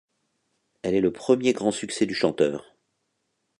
[0.81, 2.73] Elle est le premier grand succès du chanteur.